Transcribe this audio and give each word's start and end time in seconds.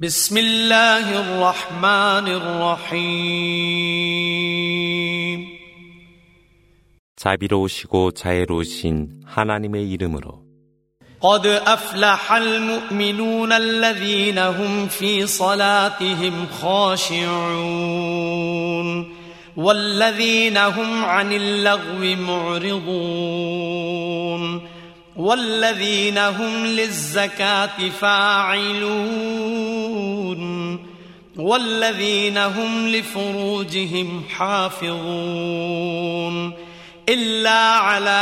بسم 0.00 0.36
الله 0.36 1.20
الرحمن 1.20 2.28
الرحيم 2.40 3.88
자비로우시고 7.16 8.12
자애로우신 8.12 9.22
하나님의 9.26 9.90
이름으로 9.90 10.48
قد 11.20 11.46
أفلح 11.46 12.32
المؤمنون 12.32 13.52
الذين 13.52 14.38
هم 14.38 14.88
في 14.88 15.26
صلاتهم 15.26 16.46
خاشعون 16.62 18.08
والذين 19.56 20.56
هم 20.56 21.04
عن 21.04 21.32
اللغو 21.32 22.16
معرضون 22.16 23.88
والذين 25.16 26.18
هم 26.18 26.66
للزكاة 26.66 27.88
فاعلون 28.00 28.88
والذين 31.36 32.38
هم 32.38 32.88
لفروجهم 32.88 34.22
حافظون 34.28 35.48
إلا 37.08 37.60
على 37.88 38.20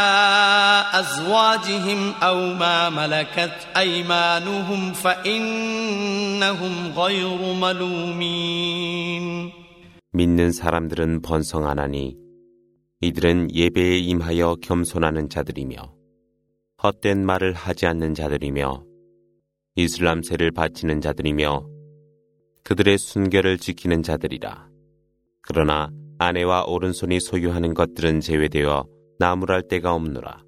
أزواجهم 0.92 2.12
أو 2.22 2.54
ما 2.54 2.90
ملكت 2.90 3.66
أيمانهم 3.76 4.92
فإنهم 4.92 6.72
غير 6.96 7.38
ملومين 7.60 9.06
믿는 10.12 10.50
사람들은 10.50 11.20
번성하나니 11.20 12.16
이들은 13.02 13.54
예배에 13.54 13.98
임하여 13.98 14.56
겸손하는 14.62 15.28
자들이며 15.28 15.96
헛된 16.82 17.24
말을 17.24 17.52
하지 17.52 17.86
않는 17.86 18.14
자들이며 18.14 18.84
이슬람세를 19.76 20.50
바치는 20.52 21.00
자들이며 21.00 21.66
그들의 22.64 22.98
순결을 22.98 23.58
지키는 23.58 24.02
자들이라. 24.02 24.68
그러나 25.42 25.90
아내와 26.18 26.64
오른손이 26.64 27.20
소유하는 27.20 27.74
것들은 27.74 28.20
제외되어 28.20 28.86
나무랄 29.18 29.68
데가 29.68 29.94
없노라. 29.94 30.46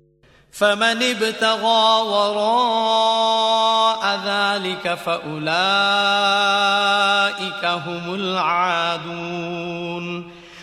فمن 0.50 1.02
ابتغى 1.02 2.02
وراء 2.12 4.02
ذلك 4.26 4.94
فأولئك 4.94 5.44
هم 7.64 8.14
العادون 8.14 9.81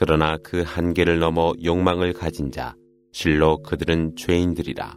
그러나 0.00 0.36
그 0.36 0.62
한계를 0.62 1.18
넘어 1.18 1.52
욕망을 1.62 2.12
가진 2.12 2.50
자, 2.50 2.74
실로 3.12 3.62
그들은 3.62 4.16
죄인들이라. 4.16 4.96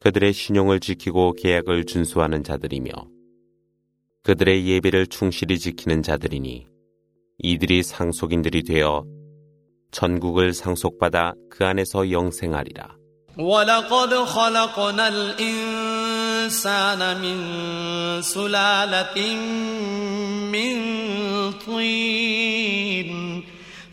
그들의 0.00 0.32
신용을 0.32 0.80
지키고 0.80 1.32
계약을 1.32 1.86
준수하는 1.86 2.44
자들이며, 2.44 2.90
그들의 4.22 4.66
예배를 4.66 5.06
충실히 5.06 5.58
지키는 5.58 6.02
자들이니, 6.02 6.66
이들이 7.38 7.82
상속인들이 7.82 8.64
되어 8.64 9.04
천국을 9.90 10.52
상속받아 10.52 11.34
그 11.50 11.64
안에서 11.64 12.10
영생하리라. 12.10 12.98
ولقد 13.38 14.14
خلقنا 14.14 15.08
الإنسان 15.08 17.00
من 17.22 17.38
سلالة 18.22 19.36
من 20.50 20.74
طين 21.66 23.10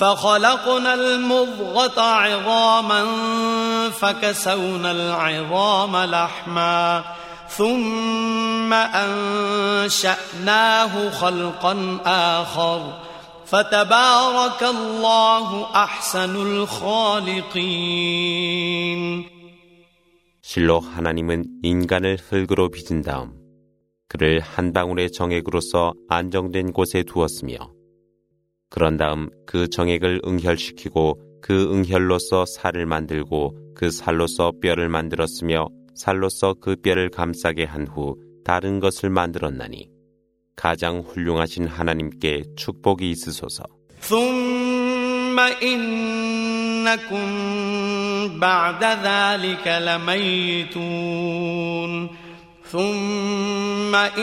فخلقنا 0.00 0.94
المضغة 0.94 2.00
عظاما 2.00 3.04
فكسونا 3.90 4.90
العظام 4.90 5.96
لحما 5.96 7.04
ثم 7.48 8.72
أنشأناه 9.84 11.10
خلقا 11.10 11.98
آخر 12.06 12.92
فتبارك 13.46 14.62
الله 14.62 15.74
أحسن 15.74 16.36
الخالقين 17.36 17.96
실로 20.42 20.78
하나님은 20.80 21.44
인간을 21.62 22.18
흙으로 22.28 22.68
빚은 22.70 23.02
다음 23.02 23.32
그를 24.08 24.40
한 24.40 24.72
방울의 24.72 25.10
정액으로서 25.12 25.92
안정된 26.08 26.72
곳에 26.72 27.02
두었으며 27.02 27.56
그런 28.71 28.97
다음 28.97 29.29
그 29.45 29.67
정액을 29.67 30.21
응혈시키고 30.25 31.19
그 31.41 31.71
응혈로서 31.73 32.45
살을 32.45 32.85
만들고 32.87 33.73
그 33.75 33.91
살로서 33.91 34.53
뼈를 34.61 34.89
만들었으며 34.89 35.67
살로서 35.93 36.55
그 36.59 36.75
뼈를 36.77 37.09
감싸게 37.09 37.65
한 37.65 37.85
후 37.85 38.15
다른 38.43 38.79
것을 38.79 39.09
만들었나니 39.09 39.89
가장 40.55 40.99
훌륭하신 40.99 41.67
하나님께 41.67 42.43
축복이 42.55 43.09
있으소서. 43.11 43.63
ثم 52.70 53.94
إنكم 53.94 53.96
بعد 53.96 54.14
ذلك 54.14 54.18
لميتون 54.18 54.22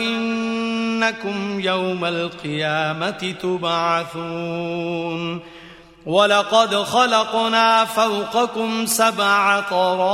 إنكم 1.02 1.60
يوم 1.60 2.04
القيامة 2.04 3.34
تبعثون 3.42 5.40
ولقد 6.06 6.74
خلقنا 6.74 7.84
فوقكم 7.84 8.86
سبع 8.86 9.60
طرائق 9.60 10.04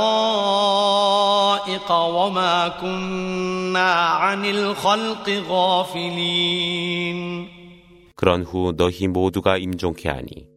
وما 1.91 2.67
كنا 2.67 3.93
عن 3.93 4.45
الخلق 4.45 5.29
غافلين 5.49 7.47
그런 8.15 8.43
후 8.43 8.73
너희 8.77 9.07
모두가 9.07 9.57
임종케 9.57 10.09
하니 10.09 10.47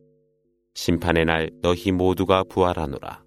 심판의 0.74 1.24
날 1.24 1.50
너희 1.62 1.92
모두가 1.92 2.44
부활하노라. 2.44 3.22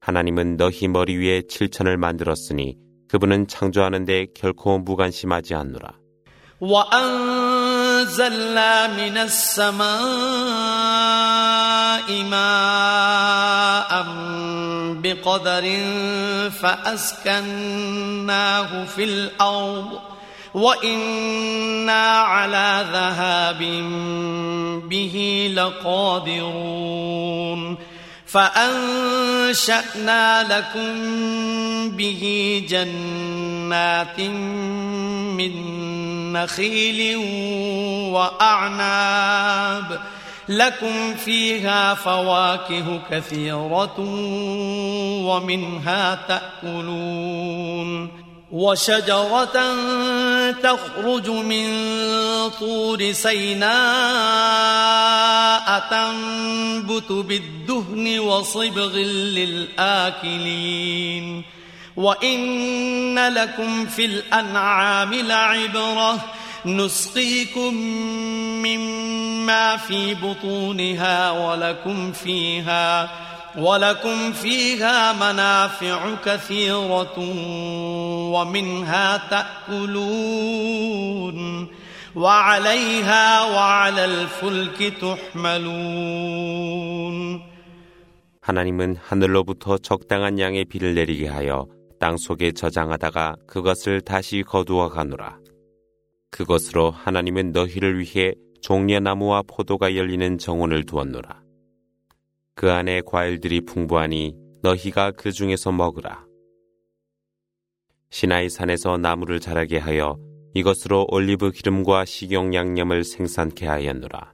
하나님은 0.00 0.56
너희 0.56 0.86
머리 0.88 1.16
위에 1.16 1.42
칠천을 1.48 1.96
만들었으니 1.96 2.76
그분은 3.10 3.46
창조하는데 3.46 4.26
결코 4.34 4.78
무관심하지 4.78 5.54
않노라. 5.54 5.92
وأنزلنا 6.60 8.16
من 8.96 9.16
السماء 9.18 9.86
ماء 12.24 14.06
بقدر 15.02 15.64
فأسكناه 16.50 17.90
في 18.84 19.04
الأرض 19.04 20.00
وإنا 20.54 22.08
على 22.18 22.86
ذهاب 22.92 23.58
به 24.88 25.50
لقادرون 25.56 26.96
فأنشأنا 28.31 30.23
لكم 30.43 30.91
به 31.97 32.23
جنات 32.69 34.19
من 35.39 35.53
نخيل 36.33 37.17
وأعناب 38.13 39.99
لكم 40.49 41.15
فيها 41.15 41.93
فواكه 41.93 43.01
كثيرة 43.11 43.99
ومنها 45.25 46.19
تأكلون 46.27 48.11
وشجرة 48.51 49.75
تخرج 50.51 51.29
من 51.29 51.67
طور 52.59 53.11
سيناء 53.11 53.71
تنبت 55.91 57.11
بالدهن 57.11 58.19
وصبغ 58.19 58.95
للآكلين. 60.17 61.43
وإن 61.95 63.27
لكم 63.27 63.85
في 63.85 64.05
الأنعام 64.05 65.13
لعبرة. 65.13 66.25
نسقيكم 66.65 67.73
مما 68.63 69.77
في 69.77 70.13
بطونها 70.13 71.31
ولكم 71.31 72.11
فيها 72.11 73.09
ولكم 73.56 74.32
فيها 74.32 75.12
منافع 75.12 76.14
كثيرة 76.24 77.18
ومنها 78.32 79.16
تأكلون 79.30 81.36
وعليها 82.16 83.54
وعلى 83.54 84.04
الفلك 84.04 84.94
تحملون 85.00 86.36
하나님은 88.40 88.96
하늘로부터 89.02 89.78
적당한 89.78 90.38
양의 90.38 90.66
비를 90.66 90.94
내리게 90.94 91.26
하여 91.26 91.66
땅 91.98 92.16
속에 92.16 92.52
저장하다가 92.52 93.34
그것을 93.48 94.00
다시 94.02 94.44
거두어 94.46 94.88
가노라. 94.88 95.38
그것으로 96.30 96.92
하나님은 96.92 97.50
너희를 97.50 97.98
위해 97.98 98.34
종려나무와 98.62 99.42
포도가 99.48 99.96
열리는 99.96 100.38
정원을 100.38 100.84
두었노라. 100.84 101.39
그 102.55 102.71
안에 102.71 103.01
과일들이 103.05 103.61
풍부하니 103.61 104.35
너희가 104.61 105.11
그 105.11 105.31
중에서 105.31 105.71
먹으라. 105.71 106.25
시나이 108.09 108.49
산에서 108.49 108.97
나무를 108.97 109.39
자라게 109.39 109.77
하여 109.77 110.17
이것으로 110.53 111.07
올리브 111.09 111.51
기름과 111.51 112.05
식용 112.05 112.53
양념을 112.53 113.05
생산케 113.05 113.65
하였노라. 113.65 114.33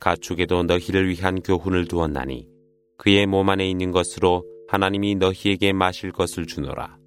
가축에도 0.00 0.62
너희를 0.64 1.08
위한 1.08 1.42
교훈을 1.42 1.86
두었나니 1.86 2.48
그의 2.96 3.26
몸 3.26 3.50
안에 3.50 3.68
있는 3.68 3.90
것으로 3.90 4.44
하나님이 4.68 5.16
너희에게 5.16 5.72
마실 5.72 6.12
것을 6.12 6.46
주노라. 6.46 6.98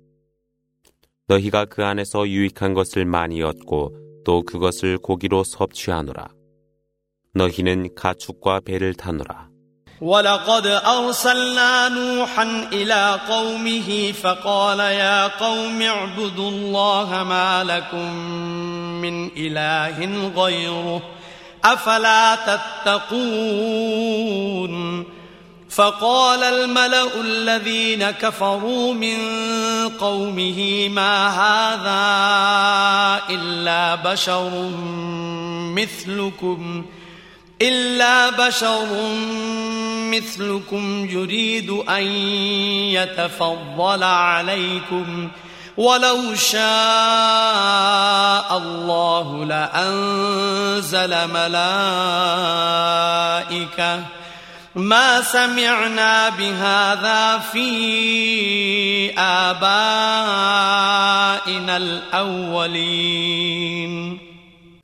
너희가 1.28 1.66
그 1.66 1.84
안에서 1.84 2.28
유익한 2.28 2.74
것을 2.74 3.06
많이 3.06 3.42
얻고 3.42 4.24
또 4.24 4.44
그것을 4.44 4.98
고기로 5.00 5.44
섭취하노라. 5.44 6.30
너희는 7.34 7.96
가축과 7.96 8.62
배를 8.62 8.94
타노라. 8.94 9.57
ولقد 10.02 10.68
أرسلنا 10.68 11.90
نوحا 11.90 12.70
إلى 12.74 13.20
قومه 13.30 14.14
فقال 14.24 14.80
يا 14.80 15.28
قوم 15.28 15.82
اعبدوا 15.82 16.50
الله 16.50 17.24
ما 17.24 17.64
لكم 17.64 18.14
من 19.02 19.32
إله 19.38 20.32
غيره 20.36 21.02
أفلا 21.66 22.36
تتقون 22.86 23.58
فقال 25.70 26.44
الملأ 26.44 27.22
الذين 27.22 28.12
كفروا 28.12 28.94
من 28.94 29.18
قومه 29.90 30.90
ما 30.90 31.28
هذا 31.28 32.02
إلا 33.30 33.96
بشر 33.96 34.70
مثلكم 35.76 36.86
إلا 37.63 38.31
بشر 38.31 38.87
مثلكم 40.11 41.07
يريد 41.11 41.71
أن 41.71 42.03
يتفضل 42.97 44.03
عليكم 44.03 45.29
ولو 45.77 46.35
شاء 46.35 46.63
الله 48.59 49.45
لأنزل 49.45 51.29
ملائكة 51.29 52.73
ما 54.75 55.21
سمعنا 55.21 56.29
بهذا 56.29 57.39
في 57.39 59.13
آبائنا 59.19 60.57
الأولين 61.77 63.33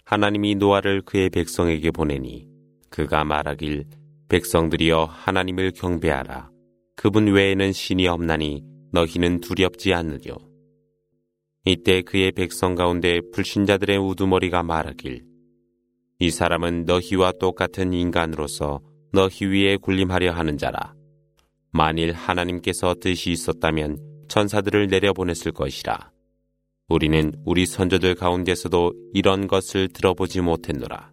하나님이 0.05 0.55
노아를 0.55 1.03
그의 1.03 1.29
백성에게 1.29 1.91
보내니 1.91 2.47
그가 2.94 3.24
말하길 3.24 3.86
백성들이여 4.30 5.06
하나님을 5.06 5.72
경배하라. 5.72 6.52
그분 6.96 7.26
외에는 7.26 7.72
신이 7.72 8.08
없나니 8.08 8.62
너희는 8.92 9.42
두렵지 9.42 9.96
않으려. 9.96 10.38
이때 11.66 12.04
그의 12.04 12.32
백성 12.34 12.76
가운데 12.76 13.20
불신자들의 13.34 13.98
우두머리가 13.98 14.62
말하길 14.62 15.26
이 16.20 16.30
사람은 16.30 16.86
너희와 16.86 17.32
똑같은 17.40 17.94
인간으로서 17.94 18.80
너희 19.12 19.48
위에 19.48 19.78
군림하려 19.78 20.32
하는 20.32 20.60
자라. 20.60 20.94
만일 21.72 22.14
하나님께서 22.14 22.94
뜻이 23.02 23.32
있었다면 23.32 23.98
천사들을 24.28 24.86
내려보냈을 24.86 25.52
것이라. 25.52 26.12
우리는 26.90 27.34
우리 27.44 27.66
선조들 27.66 28.14
가운데서도 28.14 28.94
이런 29.16 29.48
것을 29.48 29.88
들어보지 29.88 30.42
못했노라. 30.42 31.13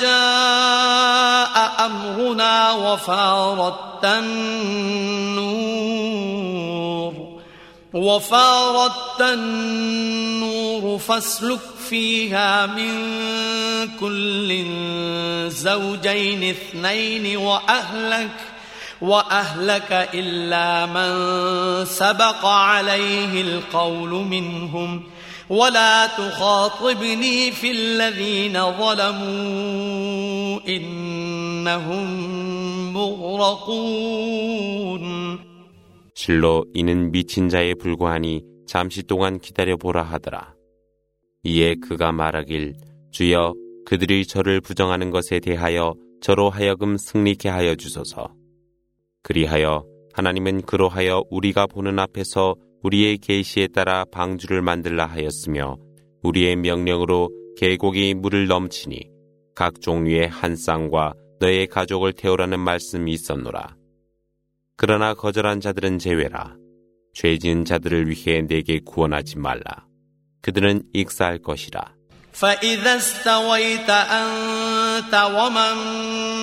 جاء 0.00 1.54
أمرنا 1.86 2.72
وفارت 2.72 4.04
النور 4.04 5.44
وفارت 7.92 9.20
النور 9.20 10.98
فاسلك 10.98 11.60
فيها 11.88 12.66
من 12.66 12.94
كل 14.00 14.64
زوجين 15.50 16.50
اثنين 16.50 17.36
وأهلك 17.36 18.40
وأهلك 19.00 20.08
إلا 20.14 20.86
من 20.86 21.14
سبق 21.84 22.46
عليه 22.46 23.40
القول 23.40 24.10
منهم 24.10 25.02
ۖ. 25.10 25.13
ولا 25.49 26.07
تخاطبني 26.07 27.51
في 27.51 27.71
الذين 27.71 28.53
ظلموا 28.53 30.59
إنهم 30.67 32.05
مغرقون 32.93 35.03
실로 36.13 36.65
이는 36.73 37.11
미친 37.11 37.49
자에 37.49 37.73
불과하니 37.75 38.43
잠시 38.67 39.03
동안 39.03 39.39
기다려 39.39 39.77
보라 39.77 40.03
하더라. 40.03 40.53
이에 41.43 41.75
그가 41.75 42.11
말하길 42.11 42.75
주여 43.11 43.53
그들이 43.85 44.27
저를 44.27 44.59
부정하는 44.59 45.11
것에 45.11 45.39
대하여 45.39 45.95
저로 46.21 46.49
하여금 46.49 46.97
승리케 46.97 47.47
하여 47.47 47.75
주소서. 47.75 48.33
그리하여 49.23 49.85
하나님은 50.13 50.63
그로하여 50.63 51.23
우리가 51.29 51.67
보는 51.67 51.99
앞에서 51.99 52.55
우리의 52.83 53.17
계시에 53.17 53.67
따라 53.67 54.05
방주를 54.11 54.61
만들라 54.61 55.05
하였으며 55.05 55.77
우리의 56.23 56.55
명령으로 56.57 57.29
계곡이 57.57 58.13
물을 58.15 58.47
넘치니 58.47 59.09
각 59.55 59.81
종류의 59.81 60.29
한 60.29 60.55
쌍과 60.55 61.13
너의 61.39 61.67
가족을 61.67 62.13
태우라는 62.13 62.59
말씀이 62.59 63.11
있었노라. 63.11 63.75
그러나 64.77 65.13
거절한 65.13 65.59
자들은 65.59 65.99
제외라. 65.99 66.55
죄 67.13 67.37
지은 67.37 67.65
자들을 67.65 68.09
위해 68.09 68.41
내게 68.41 68.79
구원하지 68.79 69.37
말라. 69.39 69.85
그들은 70.41 70.83
익사할 70.93 71.39
것이라. 71.39 71.99
فإذا 72.31 72.95
استويت 72.95 73.89
أنت 73.89 75.13
ومن 75.13 75.75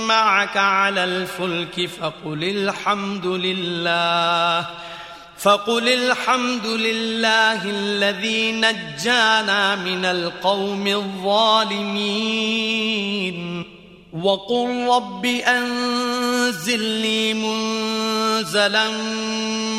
معك 0.07 0.57
على 0.57 1.05
الفلك 1.05 1.87
فقل 1.87 2.45
الحمد 2.45 3.27
لله 3.27 4.67
فقل 5.42 5.90
الحمد 5.90 6.66
لله 6.66 7.66
الذي 7.66 8.52
نجانا 8.52 9.76
من 9.76 10.06
القوم 10.06 10.88
الظالمين. 10.88 12.32
وقل 14.22 14.88
رب 14.88 15.26
أنزلني 15.26 17.34
منزلا 17.34 18.88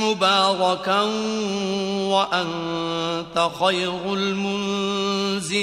مباركا 0.03 1.03
وأنت 2.11 3.51
خير 3.61 4.15
المنزلين. 4.15 5.63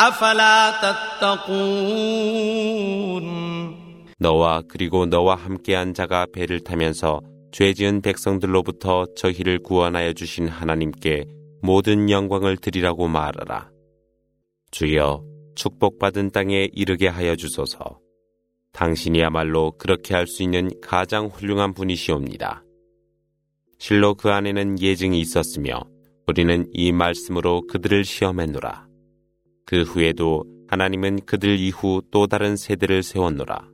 أفلا 0.00 0.72
تتقون 2.00 3.24
너와 4.18 4.62
그리고 4.68 5.06
너와 5.06 5.34
함께한 5.34 5.94
자가 5.94 6.26
배를 6.32 6.60
타면서 6.60 7.20
죄 7.52 7.72
지은 7.72 8.02
백성들로부터 8.02 9.06
저희를 9.16 9.60
구원하여 9.62 10.12
주신 10.12 10.46
하나님께 10.46 11.24
모든 11.62 12.10
영광을 12.10 12.56
드리라고 12.58 13.08
말하라. 13.08 13.70
주여 14.70 15.24
축복받은 15.56 16.30
땅에 16.30 16.68
이르게 16.72 17.08
하여 17.08 17.34
주소서. 17.34 17.98
당신이야말로 18.72 19.72
그렇게 19.78 20.14
할 20.14 20.26
수 20.26 20.42
있는 20.42 20.70
가장 20.80 21.26
훌륭한 21.26 21.74
분이시옵니다. 21.74 22.62
실로 23.78 24.14
그 24.14 24.30
안에는 24.30 24.80
예증이 24.80 25.18
있었으며 25.18 25.80
우리는 26.26 26.68
이 26.72 26.92
말씀으로 26.92 27.66
그들을 27.66 28.04
시험했노라. 28.04 28.83
그 29.66 29.82
후에도 29.82 30.44
하나님은 30.68 31.26
그들 31.26 31.58
이후 31.58 32.02
또 32.10 32.26
다른 32.26 32.56
세대를 32.56 33.02
세웠노라. 33.02 33.68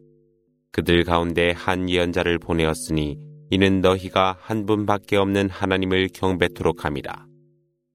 그들 0.73 1.05
가운데 1.05 1.53
한 1.53 1.89
예언자를 1.89 2.39
보내었으니 2.39 3.19
이는 3.51 3.81
너희가 3.81 4.37
한 4.41 4.67
분밖에 4.67 5.17
없는 5.17 5.49
하나님을 5.51 6.09
경배토록 6.13 6.85
함이라. 6.85 7.27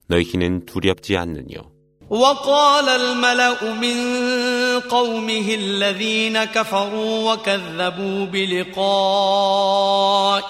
너희는 0.07 0.65
두렵지 0.65 1.17
않느뇨. 1.17 1.71
وقال 2.11 2.89
الملأ 2.89 3.63
من 3.79 3.97
قومه 4.89 5.55
الذين 5.55 6.43
كفروا 6.43 7.33
وكذبوا 7.33 8.25
بلقاء 8.25 9.37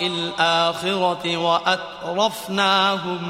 الآخرة 0.08 1.38
وأترفناهم 1.38 3.24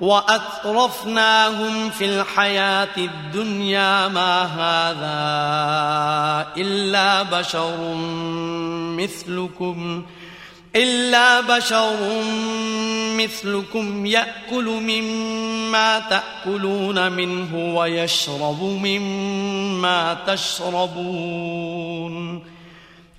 وأترفناهم 0.00 1.90
في 1.90 2.04
الحياة 2.04 2.96
الدنيا 2.96 4.08
ما 4.08 4.42
هذا 4.42 5.16
إلا 6.56 7.22
بشر 7.22 7.94
مثلكم 8.96 10.04
إلا 10.76 11.40
بشر 11.40 11.96
مثلكم 13.16 14.06
يأكل 14.06 14.64
مما 14.64 15.98
تأكلون 15.98 17.12
منه 17.12 17.76
ويشرب 17.76 18.62
مما 18.62 20.16
تشربون. 20.26 21.76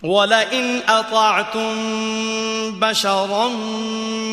ولئن 0.02 0.83
أطعتم 0.88 1.75
بشرا 2.81 3.49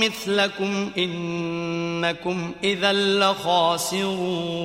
مثلكم 0.02 0.90
إنكم 0.98 2.52
إذا 2.64 2.94
لخاسرون 3.22 4.60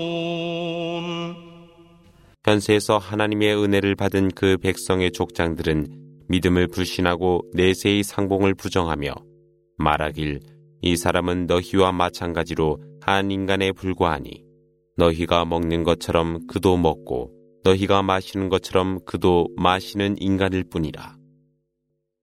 현세에서 2.47 2.99
하나님의 2.99 3.57
은혜를 3.57 3.95
받은 3.97 4.31
그 4.35 4.59
백성의 4.59 5.13
족장들은 5.13 5.87
믿음을 6.29 6.69
불신하고 6.69 7.43
내세의 7.55 8.03
상봉을 8.03 8.55
부정하며 8.55 9.15
말하길 9.79 10.41
이 10.83 10.97
사람은 10.97 11.47
너희와 11.47 11.93
마찬가지로 11.93 12.79
한 13.01 13.31
인간에 13.31 13.73
불과하니 13.73 14.45
너희가 14.97 15.45
먹는 15.45 15.85
것처럼 15.85 16.47
그도 16.47 16.77
먹고 16.77 17.31
너희가 17.65 18.03
마시는 18.03 18.49
것처럼 18.49 19.01
그도 19.05 19.49
마시는 19.57 20.17
인간일 20.19 20.65
뿐이라. 20.65 21.17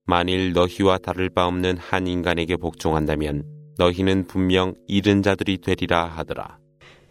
만일 0.05 0.53
너희와 0.53 0.97
다를 0.97 1.29
바 1.29 1.45
없는 1.47 1.77
한 1.77 2.07
인간에게 2.07 2.57
복종한다면 2.57 3.43
너희는 3.77 4.27
분명 4.27 4.73
잃은 4.87 5.21
자들이 5.23 5.59
되리라 5.59 6.05
하더라. 6.05 6.61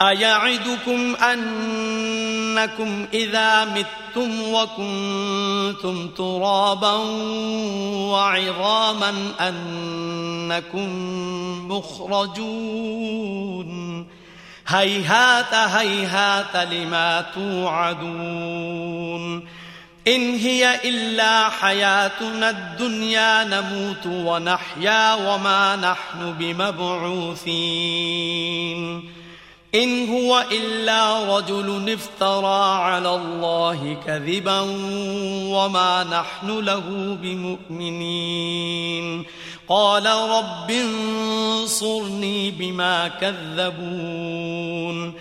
أيعدكم 0.01 1.15
أنكم 1.15 2.89
إذا 3.13 3.65
متم 3.65 4.31
وكنتم 4.53 6.09
ترابا 6.17 6.93
وعظاما 8.11 9.11
أنكم 9.39 10.89
مخرجون 11.67 13.01
هيهات 14.68 15.54
هيهات 15.54 16.56
لما 16.56 17.24
توعدون 17.34 19.36
إن 20.08 20.34
هي 20.34 20.88
إلا 20.88 21.48
حياتنا 21.48 22.50
الدنيا 22.50 23.44
نموت 23.44 24.06
ونحيا 24.06 25.14
وما 25.14 25.76
نحن 25.76 26.32
بمبعوثين 26.38 27.56
إن 29.74 30.08
هو 30.08 30.44
إلا 30.52 31.36
رجل 31.36 31.92
افترى 31.92 32.82
على 32.82 33.14
الله 33.14 33.96
كذبا 34.06 34.60
وما 35.50 36.04
نحن 36.04 36.58
له 36.58 37.16
بمؤمنين 37.22 39.24
قال 39.68 40.06
رب 40.06 40.70
انصرني 40.70 42.50
بما 42.50 43.08
كذبون. 43.08 45.12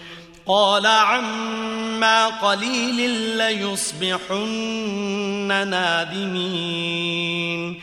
قال 0.48 0.86
عما 0.86 2.28
قليل 2.28 3.10
ليصبحن 3.38 5.68
نادمين. 5.68 7.82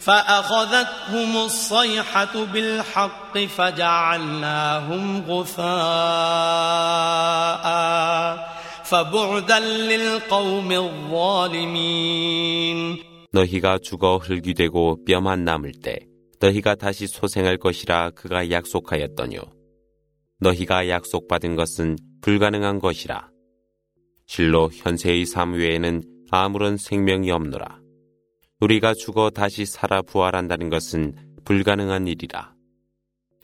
فأخذتهم 0.00 1.36
الصيحة 1.36 2.34
بالحق 2.34 3.38
فجعلناهم 3.38 5.24
غثاء. 5.28 5.66
فبعدا 8.84 9.58
للقوم 9.58 10.72
الظالمين. 10.72 12.55
너희가 13.36 13.78
죽어 13.78 14.16
흙이 14.16 14.54
되고 14.54 15.04
뼈만 15.04 15.44
남을 15.44 15.72
때 15.82 15.98
너희가 16.40 16.74
다시 16.74 17.06
소생할 17.06 17.58
것이라 17.58 18.12
그가 18.12 18.50
약속하였더뇨. 18.50 19.40
너희가 20.40 20.88
약속받은 20.88 21.54
것은 21.54 21.96
불가능한 22.22 22.78
것이라. 22.78 23.28
실로 24.26 24.70
현세의 24.72 25.26
삶 25.26 25.52
외에는 25.52 26.02
아무런 26.30 26.78
생명이 26.78 27.30
없노라. 27.30 27.78
우리가 28.60 28.94
죽어 28.94 29.28
다시 29.28 29.66
살아 29.66 30.00
부활한다는 30.00 30.70
것은 30.70 31.14
불가능한 31.44 32.06
일이라. 32.06 32.54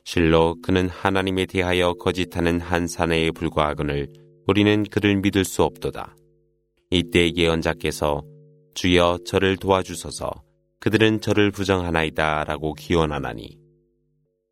실로 0.04 0.56
그는 0.62 0.88
하나님에 0.88 1.44
대하여 1.44 1.92
거짓하는 1.94 2.60
한 2.60 2.86
사내에 2.86 3.30
불과하거늘 3.30 4.08
우리는 4.46 4.84
그를 4.84 5.20
믿을 5.20 5.44
수 5.44 5.62
없도다. 5.62 6.16
이때 6.90 7.30
예언자께서 7.34 8.31
주여 8.74 9.18
저를 9.26 9.56
도와주소서 9.56 10.30
그들은 10.80 11.20
저를 11.20 11.50
부정하나이다 11.50 12.44
라고 12.44 12.74
기원하나니 12.74 13.58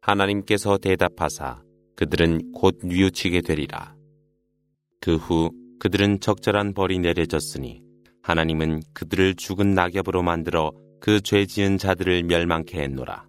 하나님께서 0.01 0.79
대답하사 0.79 1.63
그들은 1.97 2.53
곧 2.53 2.79
뉘우치게 2.83 3.43
되리라. 3.43 3.95
그 5.01 5.17
후 5.17 5.51
그들은 5.81 6.21
적절한 6.21 6.75
벌이 6.75 6.99
내려졌으니 6.99 7.81
하나님은 8.23 8.83
그들을 8.95 9.35
죽은 9.35 9.75
낙엽으로 9.75 10.23
만들어 10.23 10.73
그 11.01 11.21
죄 11.23 11.47
지은 11.47 11.79
자들을 11.79 12.23
멸망케 12.25 12.79
했노라. 12.81 13.25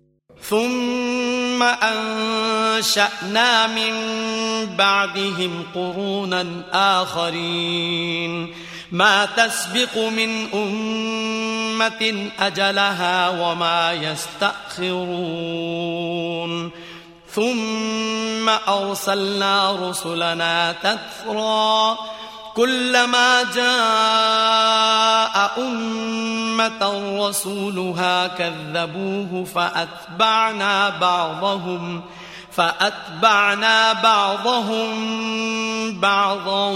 ما 8.92 9.26
تسبق 9.26 9.98
من 9.98 10.54
أمة 10.54 12.30
أجلها 12.40 13.30
وما 13.30 13.94
يستأخرون. 13.94 15.12
ثم 17.32 18.50
أرسلنا 18.68 19.72
رسلنا 19.90 20.72
تثرا 20.84 21.98
كلما 22.56 23.44
جاء 23.56 25.52
أمة 25.58 26.82
رسولها 27.28 28.28
كذبوه 28.28 29.46
فأتبعنا 29.56 30.90
بعضهم. 30.90 32.02
بعضهم 34.03 34.91
بعضا 36.01 36.71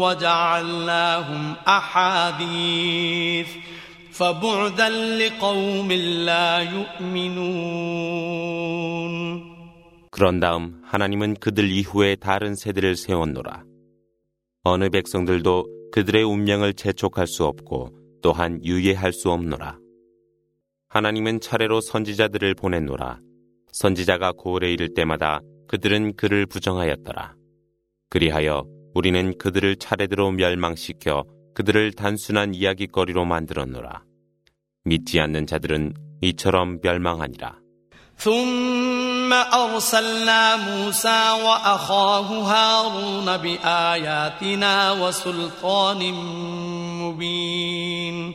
وجعلناهم 0.00 1.54
أحاديث 1.68 3.48
فبعدا 4.12 4.88
لقوم 4.88 5.92
لا 6.26 6.58
يؤمنون 6.60 8.08
그런 10.10 10.40
다음 10.40 10.80
하나님은 10.84 11.34
그들 11.34 11.70
이후에 11.70 12.16
다른 12.16 12.56
세대를 12.56 12.96
세웠노라. 12.96 13.62
어느 14.64 14.88
백성들도 14.90 15.66
그들의 15.92 16.24
운명을 16.24 16.74
재촉할 16.74 17.28
수 17.28 17.44
없고 17.44 17.90
또한 18.20 18.60
유예할 18.64 19.12
수 19.12 19.30
없노라. 19.30 19.78
하나님은 20.88 21.40
차례로 21.40 21.80
선지자들을 21.80 22.54
보냈노라. 22.54 23.20
선지자가 23.72 24.32
고을에 24.32 24.72
이를 24.72 24.94
때마다 24.94 25.40
그들은 25.68 26.16
그를 26.16 26.46
부정하였더라. 26.46 27.34
그리하여 28.10 28.64
우리는 28.94 29.36
그들을 29.38 29.76
차례대로 29.76 30.32
멸망시켜 30.32 31.24
그들을 31.54 31.92
단순한 31.92 32.54
이야기거리로 32.54 33.24
만들었노라. 33.24 34.02
믿지 34.84 35.20
않는 35.20 35.46
자들은 35.46 35.94
이처럼 36.22 36.80
멸망하니라. 36.82 37.58
ثم 38.18 39.32
أرسلنا 39.32 40.56
موسى 40.56 41.20
وأخاه 41.44 42.28
هارون 42.52 43.36
بآياتنا 43.36 44.92
وسلطان 44.92 46.12
مبين 47.02 48.34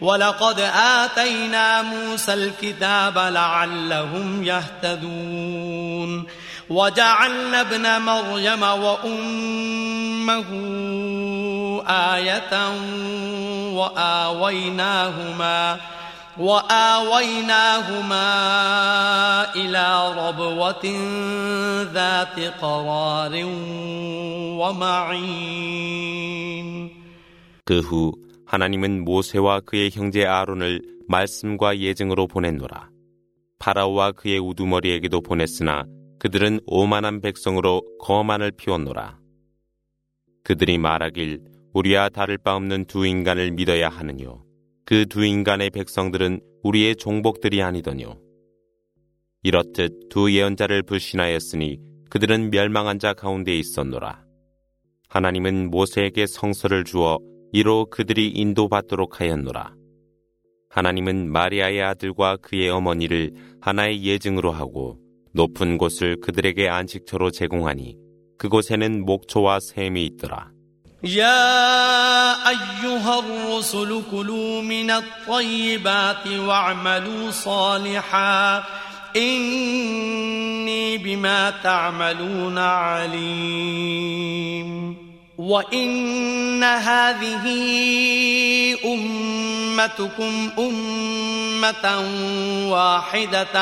ولقد 0.00 0.60
آتينا 0.60 1.82
موسى 1.82 2.34
الكتاب 2.34 3.18
لعلهم 3.18 4.44
يهتدون. 4.44 6.26
وجعلنا 6.70 7.60
ابن 7.60 8.00
مريم 8.00 8.62
وأمه 8.62 10.46
آية 11.88 12.68
وآويناهما 13.72 15.76
وآويناهما 16.38 18.24
إلى 19.54 20.14
ربوة 20.18 20.84
ذات 21.92 22.40
قرار 22.60 23.44
ومعين. 24.60 26.66
하나님은 28.46 29.04
모세와 29.04 29.60
그의 29.60 29.90
형제 29.90 30.24
아론을 30.24 30.80
말씀과 31.08 31.78
예증으로 31.78 32.28
보냈노라. 32.28 32.90
파라오와 33.58 34.12
그의 34.12 34.38
우두머리에게도 34.38 35.20
보냈으나 35.20 35.84
그들은 36.20 36.60
오만한 36.66 37.20
백성으로 37.20 37.82
거만을 37.98 38.52
피웠노라. 38.52 39.18
그들이 40.44 40.78
말하길 40.78 41.40
우리와 41.74 42.08
다를 42.08 42.38
바 42.38 42.54
없는 42.54 42.84
두 42.86 43.04
인간을 43.04 43.50
믿어야 43.50 43.88
하느뇨. 43.88 44.44
그 44.84 45.04
두 45.06 45.24
인간의 45.24 45.70
백성들은 45.70 46.40
우리의 46.62 46.96
종복들이 46.96 47.62
아니더뇨. 47.62 48.16
이렇듯 49.42 50.08
두 50.08 50.32
예언자를 50.32 50.84
불신하였으니 50.84 51.78
그들은 52.10 52.50
멸망한 52.50 53.00
자 53.00 53.12
가운데 53.12 53.52
있었노라. 53.56 54.24
하나님은 55.08 55.70
모세에게 55.70 56.26
성서를 56.26 56.84
주어 56.84 57.18
이로 57.55 57.87
그들이 57.89 58.29
인도받도록 58.29 59.19
하였노라. 59.19 59.73
하나님은 60.69 61.31
마리아의 61.31 61.83
아들과 61.83 62.37
그의 62.37 62.69
어머니를 62.69 63.33
하나의 63.59 64.03
예증으로 64.03 64.51
하고 64.51 64.97
높은 65.33 65.77
곳을 65.77 66.19
그들에게 66.21 66.69
안식처로 66.69 67.31
제공하니 67.31 67.97
그곳에는 68.37 69.05
목초와 69.05 69.59
샘이 69.59 70.05
있더라. 70.05 70.51
يا 71.03 72.47
أيها 72.49 73.19
الرسل 73.19 74.03
كلوا 74.11 74.61
من 74.61 74.91
الطيبات 74.91 76.27
واعملوا 76.27 77.31
صالحا 77.31 78.63
إني 79.15 80.97
بما 80.97 81.49
تعملون 81.63 82.57
عليم 82.57 83.71
وإن 85.37 86.63
هذه 86.63 87.45
أمتكم 88.85 90.33
أمة 90.59 91.85
واحدة 92.71 93.55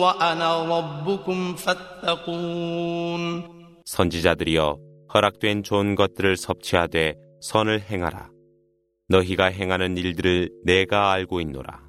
وأنا 0.00 0.50
ربكم 0.78 1.54
فاتقون 1.54 3.44
선지자들이여 3.84 4.78
허락된 5.12 5.62
좋은 5.62 5.94
것들을 5.94 6.36
섭취하되 6.36 7.14
선을 7.40 7.82
행하라. 7.82 8.30
너희가 9.08 9.44
행하는 9.44 9.96
일들을 9.96 10.50
내가 10.64 11.12
알고 11.12 11.40
있노라. 11.40 11.84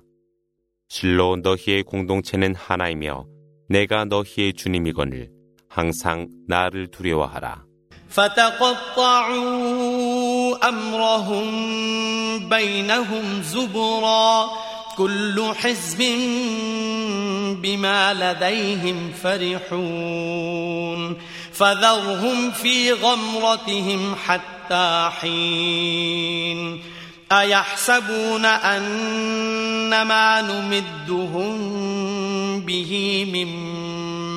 실로 0.89 1.37
너희의 1.37 1.83
공동체는 1.83 2.53
하나이며 2.53 3.25
내가 3.69 4.05
너희의 4.05 4.53
주님이거늘 4.53 5.31
항상 5.67 6.27
나를 6.47 6.87
두려워하라. 6.87 7.65
فتقطعوا 8.10 9.48
أمرهم 10.68 11.48
بينهم 12.48 13.42
زبرا 13.42 14.50
كل 14.96 15.52
حزب 15.54 15.98
بما 17.62 18.14
لديهم 18.14 19.12
فرحون 19.22 21.16
فذرهم 21.52 22.50
في 22.50 22.92
غمرتهم 22.92 24.14
حتى 24.26 25.10
حين 25.20 26.82
أيحسبون 27.32 28.44
أن 28.44 30.02
ما 30.02 30.40
نمدهم 30.42 31.60
به 32.60 33.24
من 33.32 33.70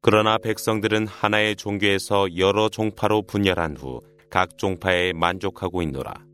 그러나 0.00 0.38
백성들은 0.38 1.06
하나의 1.06 1.56
종교에서 1.56 2.36
여러 2.36 2.68
종파로 2.68 3.22
분열한 3.22 3.76
후 3.76 4.00
각 4.30 4.58
종파에 4.58 5.12
만족하고 5.14 5.82
있노라. 5.82 6.26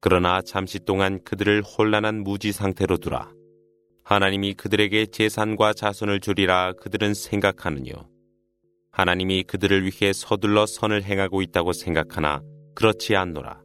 그러나 0.00 0.42
잠시 0.42 0.78
동안 0.78 1.22
그들을 1.24 1.62
혼란한 1.62 2.22
무지 2.22 2.52
상태로 2.52 2.98
두라. 2.98 3.32
하나님이 4.04 4.54
그들에게 4.54 5.06
재산과 5.06 5.72
자손을 5.72 6.20
주리라 6.20 6.74
그들은 6.74 7.14
생각하느뇨. 7.14 7.92
하나님이 8.92 9.44
그들을 9.44 9.84
위해 9.84 10.12
서둘러 10.12 10.66
선을 10.66 11.02
행하고 11.02 11.42
있다고 11.42 11.72
생각하나 11.72 12.42
그렇지 12.74 13.16
않노라. 13.16 13.60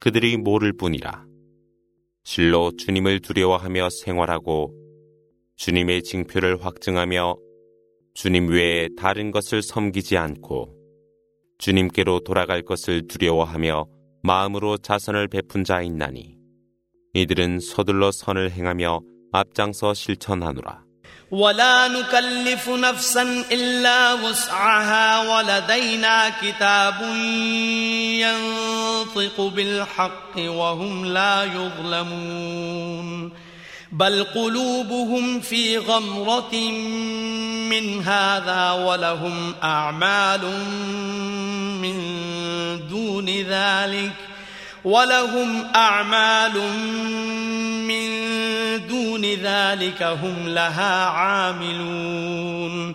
그들이 0.00 0.36
모를 0.36 0.72
뿐이라. 0.72 1.26
실로 2.24 2.72
주님을 2.76 3.20
두려워하며 3.20 3.90
생활하고 3.90 4.72
주님의 5.56 6.02
징표를 6.02 6.64
확증하며 6.64 7.36
주님 8.13 8.49
외에 8.49 8.89
다른 8.97 9.31
것을 9.31 9.61
섬기지 9.61 10.17
않고 10.17 10.75
주님께로 11.57 12.21
돌아갈 12.21 12.63
것을 12.63 13.07
두려워하며 13.07 13.85
마음으로 14.23 14.77
자선을 14.77 15.27
베푼 15.27 15.63
자 15.63 15.81
있나니 15.81 16.37
이들은 17.13 17.59
서둘러 17.59 18.11
선을 18.11 18.51
행하며 18.51 19.01
앞장서 19.31 19.93
실천하노라. 19.93 20.89
ولا 21.31 21.87
نكلف 21.87 22.69
نفسا 22.69 23.45
إلا 23.51 24.13
وسعها 24.13 25.29
ولدينا 25.29 26.29
كتاب 26.41 27.01
ينطق 28.25 29.41
بالحق 29.55 30.35
وهم 30.37 31.05
لا 31.05 31.43
يظلمون 31.43 33.31
بل 33.94 34.24
قلوبهم 34.24 35.40
في 35.40 35.78
غمرة 35.78 36.54
من 37.70 38.02
هذا 38.02 38.72
ولهم 38.72 39.54
أعمال 39.62 40.40
من 41.82 41.98
دون 42.88 43.28
ذلك 43.28 44.12
ولهم 44.84 45.64
أعمال 45.74 46.52
من 47.86 48.08
دون 48.88 49.24
ذلك 49.24 50.02
هم 50.02 50.48
لها 50.48 51.04
عاملون 51.04 52.94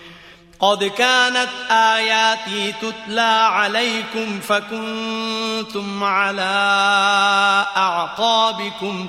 قد 0.61 0.83
كانت 0.83 1.49
آياتي 1.71 2.73
تتلى 2.81 3.21
عليكم 3.51 4.39
فكنتم 4.39 6.03
على 6.03 6.41
أعقابكم 7.77 9.07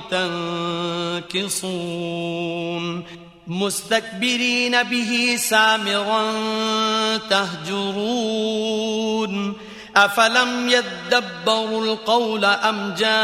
تنكصون. 1.31 3.03
مستكبرين 3.47 4.83
به 4.83 5.35
سامرا 5.37 6.23
تهجرون. 7.29 8.53
أفلم 9.96 10.68
يدبروا 10.68 11.84
القول 11.84 12.44
أم 12.44 12.94
جاءهم 12.94 13.18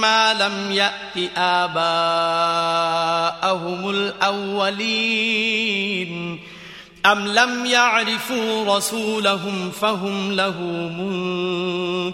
ما 0.00 0.34
لم 0.34 0.72
يأت 0.72 1.16
آباءهم 1.36 1.80
الأولين 3.90 5.38
أم 7.06 7.28
لم 7.28 7.66
يعرفوا 7.66 8.76
رسولهم 8.76 9.70
فهم 9.70 10.32
له 10.32 10.62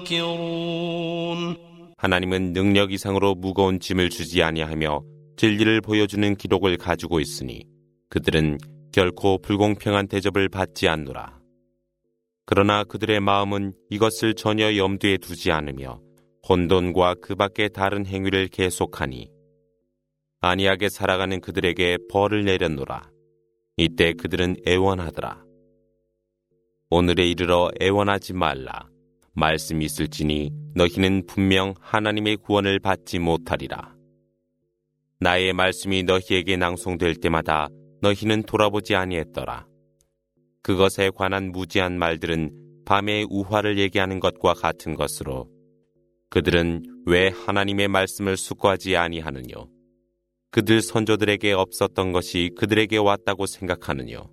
منكرون 0.08 1.56
하나님은 1.96 2.52
능력 2.52 2.92
이상으로 2.92 3.34
무거운 3.34 3.80
짐을 3.80 4.10
주지 4.10 4.42
아니하며 4.42 5.00
진리를 5.38 5.80
보여주는 5.80 6.36
기록을 6.36 6.76
가지고 6.76 7.18
있으니 7.18 7.64
그들은 8.10 8.58
결코 8.92 9.38
불공평한 9.38 10.06
대접을 10.06 10.50
받지 10.50 10.86
않노라. 10.86 11.37
그러나 12.51 12.83
그들의 12.83 13.19
마음은 13.19 13.73
이것을 13.91 14.33
전혀 14.33 14.75
염두에 14.75 15.17
두지 15.17 15.51
않으며 15.51 16.01
혼돈과 16.49 17.17
그 17.21 17.35
밖의 17.35 17.69
다른 17.69 18.07
행위를 18.07 18.47
계속하니 18.47 19.29
안이하게 20.41 20.89
살아가는 20.89 21.41
그들에게 21.41 21.99
벌을 22.11 22.45
내렸노라. 22.45 23.03
이때 23.77 24.13
그들은 24.13 24.55
애원하더라. 24.67 25.43
오늘에 26.89 27.27
이르러 27.27 27.69
애원하지 27.79 28.33
말라. 28.33 28.89
말씀이 29.33 29.85
있을지니 29.85 30.49
너희는 30.73 31.27
분명 31.27 31.75
하나님의 31.79 32.37
구원을 32.37 32.79
받지 32.79 33.19
못하리라. 33.19 33.93
나의 35.19 35.53
말씀이 35.53 36.01
너희에게 36.01 36.57
낭송될 36.57 37.17
때마다 37.17 37.67
너희는 38.01 38.41
돌아보지 38.41 38.95
아니했더라. 38.95 39.68
그것에 40.61 41.09
관한 41.09 41.51
무지한 41.51 41.97
말들은 41.97 42.83
밤의 42.85 43.27
우화를 43.29 43.77
얘기하는 43.77 44.19
것과 44.19 44.53
같은 44.53 44.95
것으로 44.95 45.49
그들은 46.29 46.83
왜 47.05 47.29
하나님의 47.29 47.87
말씀을 47.87 48.37
숙고하지 48.37 48.95
아니하느뇨? 48.95 49.69
그들 50.51 50.81
선조들에게 50.81 51.53
없었던 51.53 52.11
것이 52.11 52.51
그들에게 52.57 52.97
왔다고 52.97 53.45
생각하느뇨? 53.45 54.29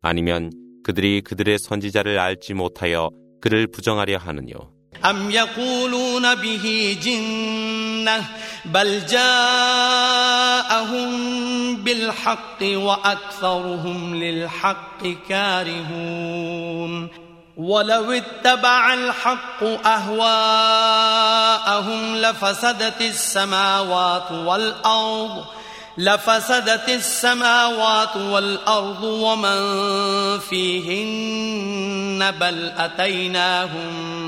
아니면 0.00 0.50
그들이 0.84 1.22
그들의 1.22 1.58
선지자를 1.58 2.18
알지 2.18 2.54
못하여 2.54 3.10
그를 3.40 3.66
부정하려 3.66 4.16
하느뇨? 4.18 4.77
أم 5.04 5.30
يقولون 5.30 6.34
به 6.34 6.96
جنة 7.02 8.24
بل 8.64 9.06
جاءهم 9.06 9.88
بالحق 11.76 12.62
وأكثرهم 12.62 14.14
للحق 14.14 15.06
كارهون 15.28 17.08
ولو 17.56 18.12
اتبع 18.12 18.94
الحق 18.94 19.62
أهواءهم 19.86 20.16
لفسدت 22.16 23.00
السماوات 23.00 24.32
والأرض 24.32 25.44
لفسدت 25.98 26.88
السماوات 26.88 28.16
والأرض 28.16 29.02
ومن 29.02 29.58
فيهن 30.38 32.30
بل 32.30 32.72
أتيناهم 32.78 34.27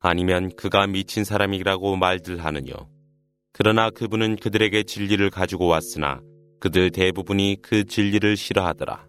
아니면 0.00 0.50
그가 0.56 0.86
미친 0.86 1.24
사람이라고 1.24 1.96
말들 1.96 2.44
하느뇨. 2.44 2.74
그러나 3.52 3.90
그분은 3.90 4.36
그들에게 4.36 4.84
진리를 4.84 5.28
가지고 5.30 5.66
왔으나 5.66 6.20
그들 6.60 6.90
대부분이 6.90 7.58
그 7.62 7.84
진리를 7.84 8.36
싫어하더라. 8.36 9.06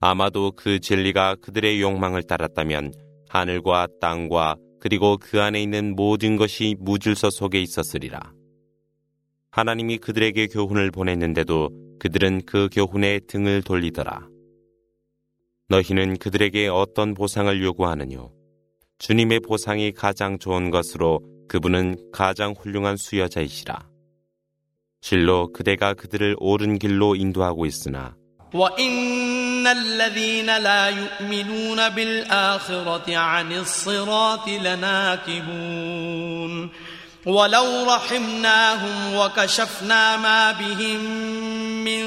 아마도 0.00 0.52
그 0.52 0.80
진리가 0.80 1.36
그들의 1.36 1.80
욕망을 1.80 2.22
따랐다면 2.22 2.92
하늘과 3.28 3.88
땅과 4.00 4.56
그리고 4.80 5.16
그 5.16 5.40
안에 5.40 5.62
있는 5.62 5.94
모든 5.94 6.36
것이 6.36 6.74
무질서 6.80 7.30
속에 7.30 7.60
있었으리라. 7.60 8.32
하나님이 9.50 9.98
그들에게 9.98 10.48
교훈을 10.48 10.90
보냈는데도 10.90 11.70
그들은 12.00 12.42
그 12.46 12.68
교훈에 12.72 13.20
등을 13.28 13.62
돌리더라. 13.62 14.26
너희는 15.68 16.16
그들에게 16.16 16.68
어떤 16.68 17.14
보상을 17.14 17.62
요구하느뇨? 17.62 18.32
주님의 19.01 19.41
보상이 19.41 19.91
가장 19.91 20.39
좋은 20.39 20.71
것으로 20.71 21.21
그분은 21.47 22.11
가장 22.11 22.53
훌륭한 22.53 22.97
수여자이시라. 22.97 23.87
실로 25.01 25.51
그대가 25.53 25.93
그들을 25.93 26.35
옳은 26.39 26.79
길로 26.79 27.15
인도하고 27.15 27.65
있으나 27.65 28.15
وإن 28.53 29.67
الذين 29.67 30.57
لا 30.57 30.89
يؤمنون 30.89 31.89
بالآخرة 31.89 33.17
عن 33.17 33.51
الصراط 33.51 34.49
لناكبون 34.49 35.67
ولو 37.25 37.85
رحمناهم 37.91 39.15
وكشفنا 39.15 40.17
ما 40.17 40.51
بهم 40.51 40.99
من 41.83 42.05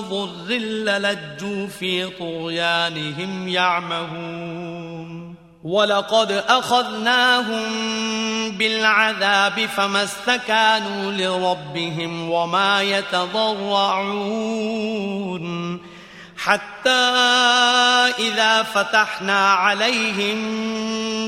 ضر 0.00 0.48
للجوا 0.58 1.66
في 1.66 2.06
طغيانهم 2.06 3.48
يعمهون 3.48 5.23
ولقد 5.64 6.32
أخذناهم 6.32 7.62
بالعذاب 8.50 9.66
فما 9.66 10.04
استكانوا 10.04 11.12
لربهم 11.12 12.30
وما 12.30 12.82
يتضرعون 12.82 14.20
حتى 16.36 16.90
إذا 18.18 18.62
فتحنا 18.62 19.52
عليهم 19.52 20.38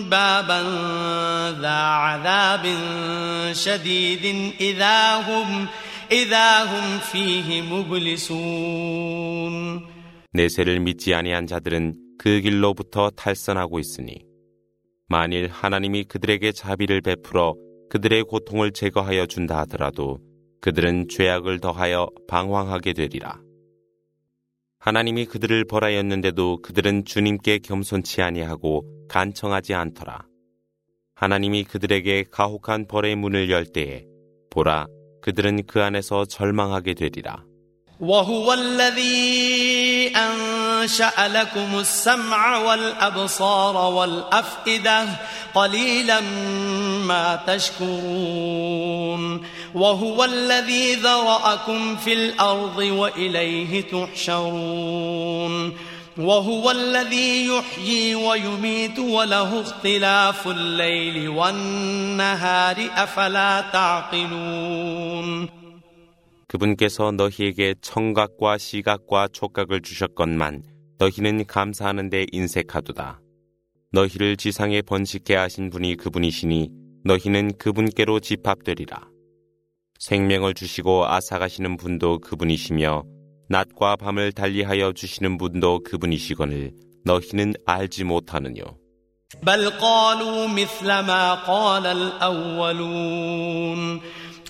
بابا 0.08 0.62
ذا 1.60 1.82
عذاب 1.82 2.76
شديد 3.52 4.52
إذا 4.60 5.14
هم 5.14 5.66
إذا 6.12 6.62
هم 6.64 6.98
فيه 7.12 7.62
مبلسون 7.62 9.02
내세를 10.34 10.80
믿지 10.80 11.14
아니한 11.14 11.46
자들은 11.46 11.92
그 12.27 12.41
길로부터 12.41 13.09
탈선하고 13.11 13.79
있으니 13.79 14.25
만일 15.07 15.47
하나님이 15.47 16.03
그들에게 16.03 16.51
자비를 16.51 16.99
베풀어 16.99 17.55
그들의 17.89 18.25
고통을 18.25 18.73
제거하여 18.73 19.27
준다 19.27 19.59
하더라도 19.59 20.19
그들은 20.59 21.07
죄악을 21.07 21.61
더하여 21.61 22.09
방황하게 22.27 22.91
되리라. 22.91 23.39
하나님이 24.77 25.23
그들을 25.23 25.63
벌하였는데도 25.69 26.63
그들은 26.63 27.05
주님께 27.05 27.59
겸손치 27.59 28.21
아니하고 28.21 28.83
간청하지 29.07 29.73
않더라. 29.73 30.27
하나님이 31.15 31.63
그들에게 31.63 32.25
가혹한 32.29 32.87
벌의 32.87 33.15
문을 33.15 33.49
열 33.49 33.65
때에 33.65 34.03
보라 34.49 34.87
그들은 35.21 35.65
그 35.65 35.81
안에서 35.81 36.25
절망하게 36.25 36.93
되리라. 36.93 37.45
وهو 40.86 40.86
الذي 40.86 40.86
أنشأ 40.86 41.28
لكم 41.28 41.78
السمع 41.78 42.56
والأبصار 42.56 43.76
والأفئدة 43.76 45.06
قليلا 45.54 46.20
ما 47.06 47.40
تشكرون 47.46 49.46
وهو 49.74 50.24
الذي 50.24 50.94
ذرأكم 50.94 51.96
في 51.96 52.12
الأرض 52.12 52.78
وإليه 52.78 53.80
تحشرون 53.80 55.72
وهو 56.18 56.70
الذي 56.70 57.46
يحيي 57.46 58.14
ويميت 58.14 58.98
وله 58.98 59.60
اختلاف 59.60 60.48
الليل 60.48 61.28
والنهار 61.28 62.76
أفلا 62.96 63.64
تعقلون 63.72 65.62
그분께서 66.52 67.12
너희에게 67.12 67.74
청각과 67.80 68.58
시각과 68.58 69.28
촉각을 69.32 69.80
주셨건만 69.80 70.62
너희는 70.98 71.46
감사하는데 71.46 72.26
인색하도다. 72.32 73.20
너희를 73.92 74.36
지상에 74.36 74.82
번식케 74.82 75.34
하신 75.34 75.70
분이 75.70 75.96
그분이시니 75.96 76.70
너희는 77.04 77.52
그분께로 77.58 78.20
집합되리라. 78.20 79.08
생명을 79.98 80.54
주시고 80.54 81.06
아사가시는 81.06 81.76
분도 81.76 82.18
그분이시며 82.18 83.04
낮과 83.48 83.96
밤을 83.96 84.32
달리하여 84.32 84.92
주시는 84.92 85.38
분도 85.38 85.80
그분이시거늘 85.80 86.72
너희는 87.04 87.54
알지 87.66 88.04
못하느뇨. 88.04 88.62
بل 89.42 89.70
قالوا 89.70 90.48
مثل 90.48 90.86
ما 90.86 91.34
قال 91.34 91.86
الأولون 91.86 94.00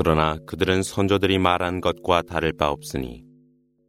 그러나 0.00 0.36
그들은 0.46 0.82
선조들이 0.82 1.38
말한 1.38 1.80
것과 1.80 2.22
다를 2.22 2.52
바 2.52 2.70
없으니 2.70 3.24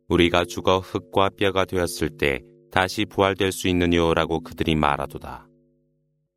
우리가 0.08 0.46
죽어 0.46 0.80
흙과 0.80 1.32
뼈가 1.38 1.66
되었을 1.66 2.18
때 2.18 2.42
다시 2.72 3.06
부활될 3.06 3.52
수 3.52 3.68
있느냐라고 3.68 4.42
그들이 4.42 4.76
말하도다. 4.76 5.48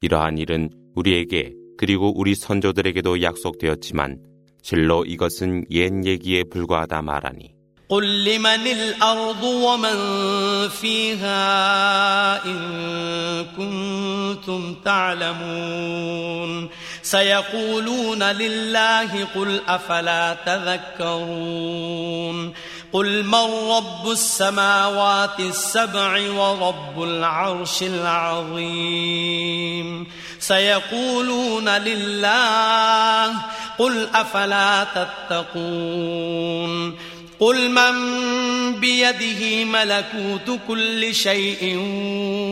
이러한 0.00 0.38
일은 0.38 0.70
우리에게 0.94 1.54
그리고 1.78 2.12
우리 2.18 2.34
선조들에게도 2.34 3.22
약속되었지만 3.22 4.18
실로 4.62 5.04
이것은 5.04 5.64
옛 5.70 6.04
얘기에 6.04 6.44
불과하다 6.44 7.02
말하니 7.02 7.60
قل 7.90 8.24
لمن 8.24 8.66
الأرض 8.66 9.42
ومن 9.42 9.98
فيها 10.68 12.44
إن 12.46 12.60
كنتم 13.56 14.74
تعلمون 14.84 16.68
سيقولون 17.05 18.23
لله 18.23 19.27
قل 19.35 19.61
أفلا 19.67 20.37
تذكرون 20.45 22.53
قل 22.93 23.23
من 23.23 23.69
رب 23.71 24.11
السماوات 24.11 25.39
السبع 25.39 26.31
ورب 26.31 27.03
العرش 27.03 27.83
العظيم 27.83 28.87
سيقولون 30.39 31.69
لله 31.69 33.33
قل 33.77 34.07
أفلا 34.15 34.87
تتقون 35.29 36.95
قل 37.39 37.69
من 37.69 37.95
بيده 38.79 39.65
ملكوت 39.65 40.59
كل 40.67 41.15
شيء 41.15 41.77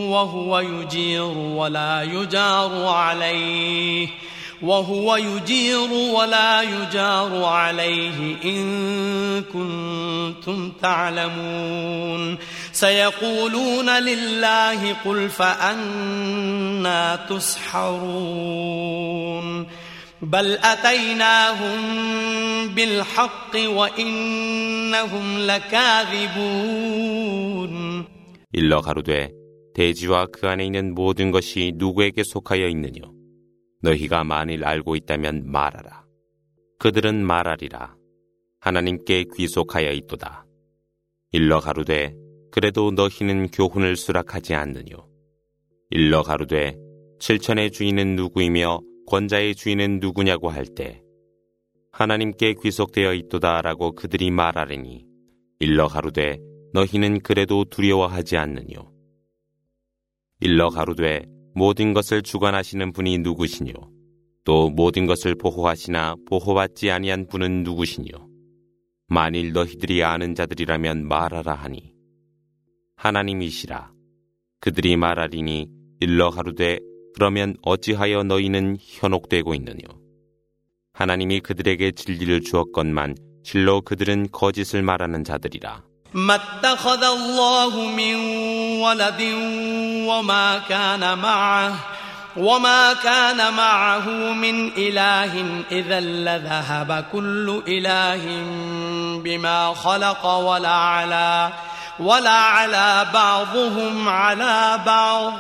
وهو 0.10 0.60
يجير 0.60 1.24
ولا 1.38 2.04
يجار 2.04 2.88
عليه 2.88 4.08
وهو 4.63 5.17
يجير 5.17 5.91
ولا 5.93 6.63
يجار 6.63 7.45
عليه 7.45 8.37
إن 8.45 9.43
كنتم 9.43 10.73
تعلمون 10.83 12.39
سيقولون 12.73 13.91
لله 13.91 14.93
قل 15.05 15.29
فأنا 15.29 17.17
تسحرون 17.31 18.59
بل 20.23 20.59
أتيناهم 20.59 21.79
بالحق 22.75 23.57
وإنهم 23.57 25.39
لكاذبون 25.39 26.99
일러 28.53 28.81
가로되 28.81 29.31
대지와 29.75 30.27
그 30.33 30.49
안에 30.49 30.65
있는 30.65 30.95
모든 30.95 31.31
것이 31.31 31.73
누구에게 31.77 32.23
속하여 32.25 32.67
있느뇨 32.67 33.13
너희가 33.84 34.24
만일 34.24 34.64
알고 34.64 34.96
있다면 34.96 35.52
말하라. 35.52 36.06
그들은 36.80 37.26
말하리라. 37.26 37.96
하나님께 38.62 39.26
귀속하여 39.36 39.92
있도다. 39.92 40.46
일러 41.34 41.60
가로되 41.60 42.16
그래도 42.52 42.92
너희는 42.92 43.50
교훈을 43.52 43.98
수락하지 43.98 44.56
않느뇨. 44.56 45.10
일러 45.90 46.24
가로되 46.24 46.78
칠천의 47.20 47.72
주인은 47.72 48.16
누구이며 48.16 48.80
권자의 49.08 49.56
주인은 49.56 50.00
누구냐고 50.00 50.50
할 50.50 50.66
때 50.66 51.02
하나님께 51.92 52.56
귀속되어 52.64 53.14
있도다라고 53.14 53.94
그들이 53.94 54.32
말하리니 54.32 55.06
일러 55.60 55.88
가로되 55.88 56.40
너희는 56.74 57.20
그래도 57.20 57.66
두려워하지 57.66 58.38
않느뇨. 58.38 58.92
일러 60.40 60.70
가로되 60.70 61.33
모든 61.56 61.94
것을 61.94 62.22
주관하시는 62.22 62.92
분이 62.92 63.20
누구시뇨 63.20 63.74
또 64.44 64.70
모든 64.70 65.06
것을 65.06 65.36
보호하시나 65.36 66.16
보호받지 66.28 66.92
아니한 66.92 67.28
분은 67.28 67.64
누구시뇨 67.64 68.28
만일 69.08 69.54
너희들이 69.54 70.04
아는 70.04 70.36
자들이라면 70.36 71.08
말하라 71.08 71.54
하니 71.54 71.94
하나님이시라 72.96 73.92
그들이 74.60 74.96
말하리니 74.96 75.68
일러 76.00 76.30
가로되 76.30 76.80
그러면 77.14 77.56
어찌하여 77.62 78.24
너희는 78.24 78.78
현혹되고 78.80 79.54
있느뇨? 79.54 79.88
하나님이 80.94 81.42
그들에게 81.42 81.92
진리를 81.92 82.42
주었건만 82.42 83.16
실로 83.44 83.82
그들은 83.82 84.28
거짓을 84.32 84.84
말하는 84.84 85.24
자들이라. 85.24 85.84
ما 86.14 86.36
اتخذ 86.36 87.04
الله 87.04 87.86
من 87.86 88.16
ولد 88.80 89.22
وما 90.08 90.62
كان 90.70 91.18
معه 91.18 91.74
وما 92.38 92.94
كان 92.94 93.54
معه 93.54 94.10
من 94.34 94.72
إله 94.78 95.46
إذا 95.72 96.00
لذهب 96.00 97.06
كل 97.12 97.64
إله 97.68 98.26
بما 99.24 99.74
خلق 99.74 100.26
ولا 100.26 100.70
على 100.70 101.50
ولا 102.00 102.30
على 102.30 103.08
بعضهم 103.14 104.10
على 104.10 104.80
بعض. 104.86 105.34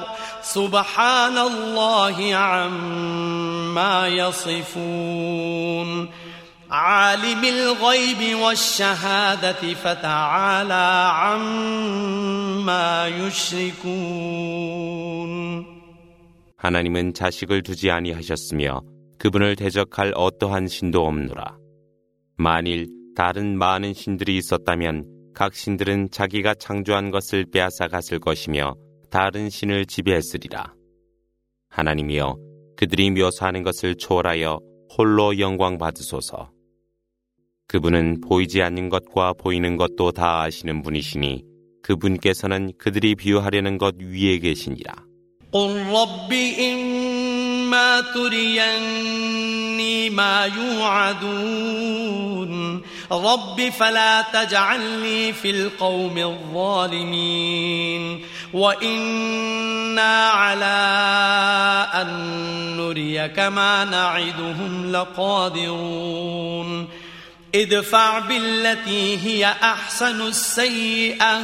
سبحان 0.43 1.37
الله 1.37 2.35
عما 2.35 4.07
يصفون. 4.07 6.09
عالم 6.72 7.44
الغيب 7.44 8.34
والشهادة 8.38 9.74
فتعالى 9.74 11.10
عما 11.12 13.08
يشركون 13.08 14.68
하나님은 16.56 17.14
자식을 17.14 17.62
두지 17.62 17.90
아니하셨으며 17.90 18.82
그분을 19.18 19.56
대적할 19.56 20.12
어떠한 20.14 20.66
신도 20.66 21.06
없노라. 21.06 21.56
만일 22.36 22.88
다른 23.16 23.56
많은 23.56 23.94
신들이 23.94 24.36
있었다면 24.36 25.06
각 25.34 25.54
신들은 25.54 26.10
자기가 26.10 26.54
창조한 26.54 27.10
것을 27.10 27.46
빼앗아 27.50 27.88
갔을 27.88 28.18
것이며 28.18 28.74
다른 29.10 29.48
신을 29.48 29.86
지배했으리라. 29.86 30.74
하나님이여 31.70 32.36
그들이 32.76 33.10
묘사하는 33.12 33.62
것을 33.62 33.94
초월하여 33.94 34.60
홀로 34.96 35.38
영광 35.38 35.78
받으소서. 35.78 36.50
그분은 37.66 38.20
보이지 38.20 38.62
않는 38.62 38.88
것과 38.88 39.34
보이는 39.34 39.76
것도 39.76 40.12
다 40.12 40.42
아시는 40.42 40.82
분이시니 40.82 41.44
그분께서는 41.82 42.72
그들이 42.78 43.14
비유하려는 43.14 43.78
것 43.78 43.94
위에 44.00 44.38
계시니라. 44.38 44.94
إما 47.68 48.00
تريني 48.14 50.10
ما 50.10 50.46
يوعدون 50.46 51.62
رب 53.12 53.60
فلا 53.78 54.22
تجعلني 54.32 55.32
في 55.32 55.50
القوم 55.50 56.18
الظالمين 56.18 57.40
وإنا 58.52 60.28
على 60.28 60.66
أن 61.94 62.08
نريك 62.76 63.38
ما 63.38 63.84
نعدهم 63.84 64.92
لقادرون 64.92 66.88
ادفع 67.55 68.19
بالتي 68.19 69.17
هي 69.17 69.55
أحسن 69.63 70.21
السيئة. 70.21 71.39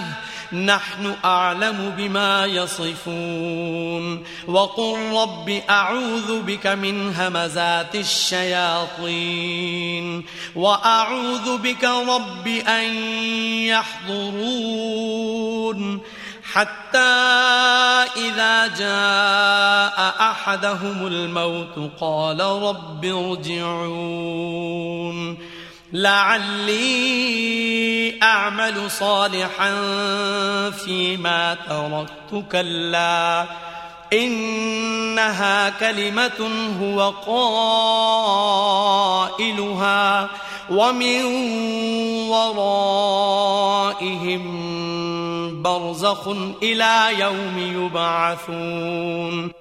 نحن 0.54 1.16
أعلم 1.26 1.94
بما 1.98 2.46
يصفون. 2.46 4.24
وقل 4.48 4.98
رب 5.14 5.62
أعوذ 5.70 6.42
بك 6.42 6.68
من 6.68 7.16
همزات 7.16 7.96
الشياطين. 7.96 10.26
وأعوذ 10.56 11.58
بك 11.58 11.84
رب 11.84 12.48
أن 12.48 12.94
يحضرون. 13.68 16.00
حتى 16.54 16.98
إذا 18.18 18.68
جاء 18.68 20.16
أحدهم 20.20 21.08
الموت 21.08 21.92
قال 22.02 22.40
رب 22.40 23.06
ارجعون. 23.06 24.40
لعلي 25.93 27.35
أعمل 28.23 28.91
صالحا 28.91 29.71
فيما 30.71 31.57
تركت 31.69 32.45
كلا 32.53 33.47
إنها 34.13 35.71
كلمة 35.71 36.41
هو 36.81 37.13
قائلها 39.31 40.31
ومن 40.71 41.25
ورائهم 42.31 44.43
برزخ 45.63 46.29
إلى 46.63 47.09
يوم 47.19 47.59
يبعثون 47.59 49.53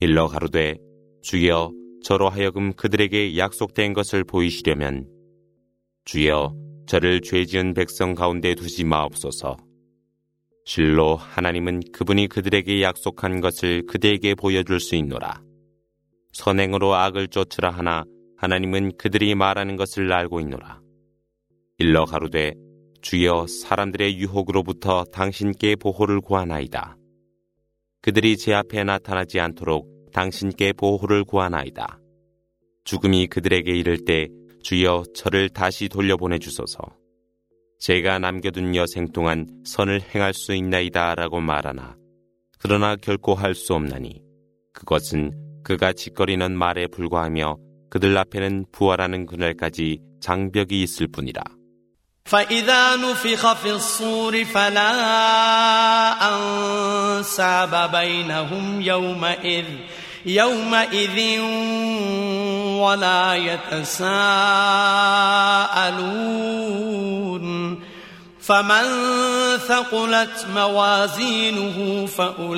일러 0.00 0.26
가로되 0.28 0.74
주여 1.22 1.70
저로 2.02 2.28
하여금 2.28 2.72
그들에게 2.74 3.38
약속된 3.38 3.94
것을 3.94 4.24
보이시려면 4.24 5.06
주여 6.05 6.55
저를 6.87 7.21
죄 7.21 7.45
지은 7.45 7.73
백성 7.73 8.15
가운데 8.15 8.55
두지 8.55 8.83
마옵소서. 8.83 9.57
실로 10.65 11.15
하나님은 11.15 11.81
그분이 11.91 12.27
그들에게 12.27 12.81
약속한 12.81 13.41
것을 13.41 13.85
그대에게 13.87 14.35
보여줄 14.35 14.79
수 14.79 14.95
있노라. 14.95 15.41
선행으로 16.31 16.95
악을 16.95 17.27
쫓으라 17.29 17.71
하나 17.71 18.05
하나님은 18.37 18.97
그들이 18.97 19.35
말하는 19.35 19.75
것을 19.75 20.11
알고 20.11 20.39
있노라. 20.39 20.81
일러 21.77 22.05
가로되 22.05 22.53
주여 23.01 23.47
사람들의 23.47 24.17
유혹으로부터 24.17 25.05
당신께 25.11 25.75
보호를 25.75 26.21
구하나이다. 26.21 26.97
그들이 28.01 28.37
제 28.37 28.53
앞에 28.53 28.83
나타나지 28.83 29.39
않도록 29.39 30.11
당신께 30.13 30.73
보호를 30.73 31.23
구하나이다. 31.23 31.99
죽음이 32.83 33.27
그들에게 33.27 33.71
이를 33.71 34.05
때 34.05 34.29
주여 34.62 35.04
저를 35.14 35.48
다시 35.48 35.88
돌려보내 35.88 36.38
주소서. 36.38 36.78
제가 37.78 38.18
남겨둔 38.18 38.74
여생 38.76 39.12
동안 39.12 39.46
선을 39.64 40.00
행할 40.14 40.32
수 40.32 40.54
있나이다 40.54 41.14
라고 41.16 41.40
말하나 41.40 41.96
그러나 42.58 42.96
결코 42.96 43.34
할 43.34 43.54
수 43.54 43.74
없나니 43.74 44.22
그것은 44.72 45.32
그가 45.62 45.92
짓거리는 45.92 46.56
말에 46.56 46.86
불과하며 46.86 47.56
그들 47.90 48.16
앞에는 48.16 48.66
부활하는 48.72 49.26
그날까지 49.26 50.00
장벽이 50.20 50.82
있을 50.82 51.08
뿐이라. 51.08 51.42
فإذا 52.24 52.96
نفخ 52.96 53.52
في 53.52 53.70
الصور 53.70 54.44
فلا 54.44 54.90
أنساب 56.32 57.90
بينهم 57.92 58.80
يومئذ 58.80 59.66
يومئذ 60.26 61.18
ولا 62.79 63.35
يتساءلون 63.35 64.19
فمن 68.41 68.83
ثقلت 69.67 70.47
موازينه 70.55 72.05
فأولئك 72.05 72.49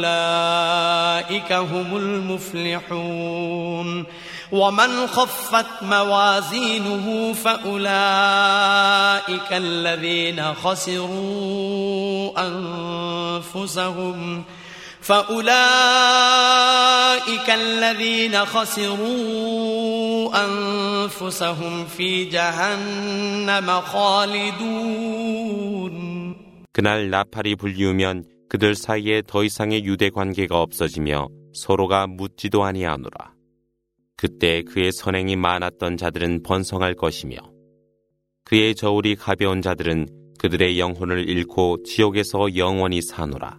هم 1.54 1.98
المفلحون 1.98 3.42
ومن 4.52 5.08
خفت 5.08 5.66
موازينه 5.82 7.34
فأولئك 7.34 7.92
الذين 9.52 10.54
خسروا 10.54 12.32
أنفسهم 12.48 14.44
فأولئك 15.01 15.47
الذين 17.51 18.45
خسروا 18.45 19.87
أنفسهم 20.45 21.87
في 21.87 22.25
جهنم 22.25 23.81
خالدون 23.81 25.37
그날 26.73 27.09
나팔이 27.09 27.57
불리우면 27.57 28.25
그들 28.51 28.75
사이에 28.75 29.23
더 29.27 29.43
이상의 29.43 29.85
유대 29.85 30.11
관계가 30.11 30.61
없어지며 30.61 31.29
서로가 31.55 32.07
묻지도 32.07 32.65
아니하노라. 32.65 33.33
그때 34.17 34.62
그의 34.62 34.93
선행이 34.93 35.37
많았던 35.37 35.97
자들은 35.97 36.43
번성할 36.43 36.95
것이며 36.95 37.37
그의 38.45 38.75
저울이 38.75 39.17
가벼운 39.17 39.62
자들은 39.62 40.09
그들의 40.39 40.79
영혼을 40.79 41.29
잃고 41.29 41.83
지옥에서 41.85 42.57
영원히 42.57 43.01
사노라. 43.03 43.59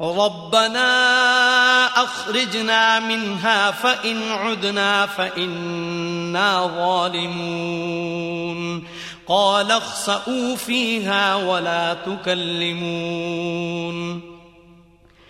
ربنا 0.00 0.88
أخرجنا 1.86 3.00
منها 3.00 3.70
فإن 3.70 4.16
عدنا 4.22 5.06
فإنا 5.06 6.66
ظالمون 6.66 8.14
قال 9.26 9.70
اخسأوا 9.70 10.56
فيها 10.56 11.36
ولا 11.36 11.94
تكلمون 11.94 13.14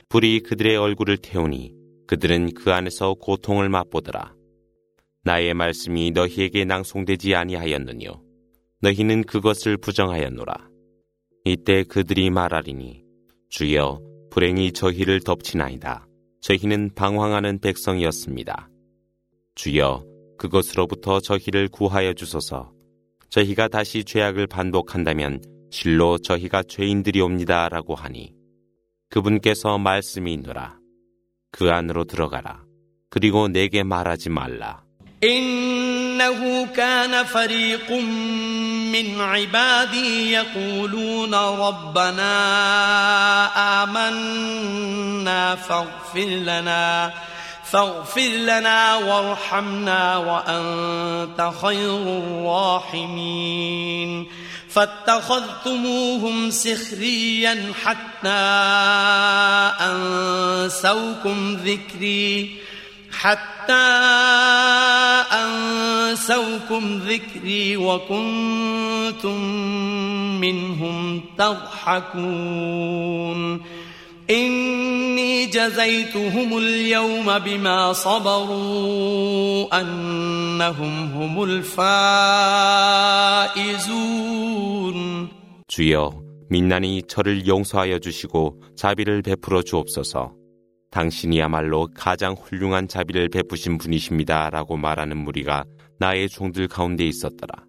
불이 0.09 0.41
그들의 0.41 0.77
얼굴을 0.77 1.17
태우니 1.19 1.73
그들은 2.07 2.55
그 2.55 2.73
안에서 2.73 3.15
고통을 3.15 3.69
맛보더라. 3.69 4.33
나의 5.25 5.55
말씀이 5.55 6.13
너희에게 6.13 6.65
낭송되지 6.65 7.35
아니하였느뇨. 7.35 8.23
너희는 8.81 9.25
그것을 9.25 9.77
부정하였노라. 9.77 10.55
이때 11.45 11.83
그들이 11.83 12.31
말하리니 12.31 13.03
주여 13.51 14.08
불행이 14.32 14.72
저희를 14.74 15.22
덮치나이다. 15.22 16.08
저희는 16.42 16.92
방황하는 16.96 17.60
백성이었습니다. 17.60 18.70
주여, 19.56 20.06
그것으로부터 20.38 21.20
저희를 21.20 21.68
구하여 21.68 22.14
주소서. 22.14 22.72
저희가 23.30 23.68
다시 23.68 24.04
죄악을 24.04 24.48
반복한다면 24.48 25.42
실로 25.72 26.18
저희가 26.18 26.64
죄인들이옵니다. 26.64 27.70
라고 27.70 27.96
하니 27.96 28.34
그분께서 29.10 29.78
말씀이 29.78 30.34
있노라. 30.34 30.80
그 31.52 31.70
안으로 31.72 32.06
들어가라. 32.06 32.64
그리고 33.10 33.48
내게 33.48 33.84
말하지 33.84 34.30
말라. 34.30 34.84
إنه 35.24 36.68
كان 36.76 37.26
فريق 37.26 37.92
من 38.92 39.22
عبادي 39.22 40.32
يقولون 40.32 41.36
ربنا 41.36 42.34
آمنا 43.84 45.56
فاغفر 45.56 46.20
لنا 46.20 47.14
فاغفر 47.72 48.22
لنا 48.22 48.96
وارحمنا 48.96 50.18
وأنت 50.18 51.52
خير 51.62 52.02
الراحمين. 52.88 54.28
فاتخذتموهم 54.70 56.52
سخريا 56.52 57.74
حتى 57.84 58.30
أنسوكم 59.82 61.58
ذكري. 61.66 62.69
حتى 63.19 63.73
أنسوكم 65.33 66.99
ذكري 66.99 67.77
وكنتم 67.77 69.41
منهم 70.41 71.21
تضحكون 71.39 72.81
إني 74.31 75.47
جزيتهم 75.47 76.59
اليوم 76.59 77.39
بما 77.39 77.93
صبروا 77.93 79.81
أنهم 79.81 81.13
هم 81.13 81.45
الفائزون 81.45 81.85
주여 85.67 86.23
민난이 86.51 87.03
저를 87.09 87.47
용서하여 87.47 87.99
주시고 87.99 88.61
자비를 88.77 89.23
베풀어 89.23 89.63
주옵소서. 89.63 90.38
당신이야말로 90.92 91.88
가장 91.96 92.34
훌륭한 92.34 92.88
자비를 92.88 93.30
베푸신 93.30 93.78
분이십니다. 93.78 94.50
라고 94.50 94.78
말하는 94.78 95.18
무리가 95.18 95.64
나의 96.00 96.30
종들 96.30 96.68
가운데 96.68 97.06
있었더라. 97.06 97.66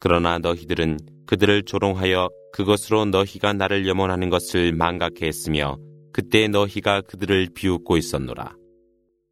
그러나 0.00 0.38
너희들은 0.38 0.98
그들을 1.26 1.62
조롱하여 1.64 2.28
그것으로 2.52 3.06
너희가 3.06 3.52
나를 3.52 3.86
염원하는 3.88 4.30
것을 4.30 4.72
망각해 4.72 5.22
했으며 5.22 5.76
그때 6.12 6.46
너희가 6.48 7.00
그들을 7.02 7.48
비웃고 7.54 7.96
있었노라. 7.96 8.52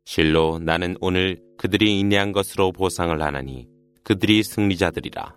실로 0.05 0.59
나는 0.59 0.97
오늘 1.01 1.39
그들이 1.59 1.99
인내한 2.01 2.33
것으로 2.33 2.73
보상을 2.73 3.21
하나니 3.23 3.67
그들이 4.03 4.43
승리자들이라. 4.43 5.37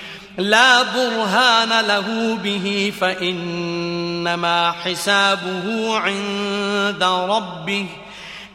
لا 0.38 0.82
برهان 0.82 1.86
له 1.86 2.36
به 2.44 2.92
فإنما 3.00 4.72
حسابه 4.72 5.98
عند 5.98 7.02
ربه 7.02 7.86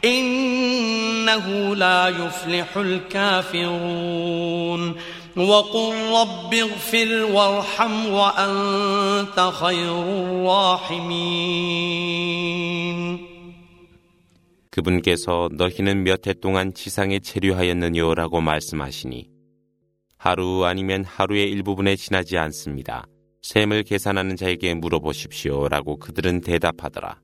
إنه 0.05 1.75
لا 1.75 2.07
يفلح 2.09 2.77
الكافرون 2.77 4.31
وقل 5.37 5.93
رب 6.21 6.53
اغفر 6.53 7.25
وارحم 7.31 8.07
وأنت 8.07 9.51
خير 9.61 9.91
الراحمين 12.21 13.31
그분께서 14.71 15.49
너희는 15.51 16.03
몇 16.03 16.27
해 16.27 16.33
동안 16.33 16.73
지상에 16.73 17.19
체류하였느냐고 17.19 18.15
라고 18.15 18.39
말씀하시니 18.39 19.27
하루 20.26 20.64
아니면 20.64 21.04
하루의 21.04 21.48
일부분에 21.52 21.94
지나지 21.94 22.36
않습니다. 22.36 23.06
셈을 23.42 23.84
계산하는 23.84 24.34
자에게 24.34 24.74
물어보십시오. 24.74 25.68
라고 25.68 25.98
그들은 25.98 26.40
대답하더라. 26.40 27.20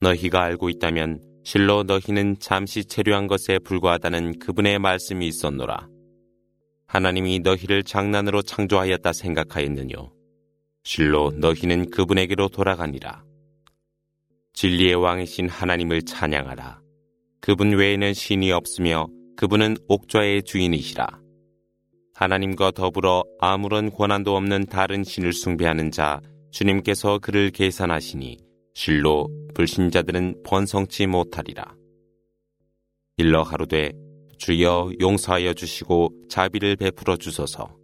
너희가 0.00 0.40
알고 0.40 0.68
있다면 0.68 1.20
실로 1.42 1.82
너희는 1.82 2.36
잠시 2.38 2.84
체류한 2.84 3.26
것에 3.26 3.58
불과하다는 3.58 4.38
그분의 4.38 4.78
말씀이 4.78 5.26
있었노라. 5.26 5.88
하나님이 6.86 7.40
너희를 7.40 7.82
장난으로 7.82 8.42
창조하였다 8.42 9.12
생각하였느뇨. 9.12 10.12
실로 10.84 11.32
너희는 11.32 11.90
그분에게로 11.90 12.50
돌아가니라. 12.50 13.24
진리의 14.52 14.94
왕이신 14.94 15.48
하나님을 15.48 16.02
찬양하라. 16.02 16.80
그분 17.40 17.72
외에는 17.72 18.14
신이 18.14 18.52
없으며 18.52 19.08
그분은 19.36 19.76
옥좌의 19.88 20.44
주인이시라. 20.44 21.27
하나님과 22.18 22.72
더불어 22.72 23.22
아무런 23.38 23.92
권한도 23.92 24.34
없는 24.34 24.66
다른 24.66 25.04
신을 25.04 25.32
숭배하는 25.32 25.92
자 25.92 26.20
주님께서 26.50 27.20
그를 27.20 27.52
계산하시니 27.52 28.38
실로 28.74 29.28
불신자들은 29.54 30.42
번성치 30.44 31.06
못하리라. 31.06 31.76
일러 33.18 33.42
하루되 33.42 33.92
주여 34.36 34.94
용서하여 35.00 35.54
주시고 35.54 36.10
자비를 36.28 36.74
베풀어 36.74 37.16
주소서. 37.16 37.76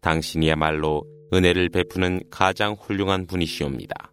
당신이야말로 0.00 1.02
은혜를 1.32 1.68
베푸는 1.70 2.22
가장 2.30 2.74
훌륭한 2.74 3.26
분이시옵니다. 3.26 4.11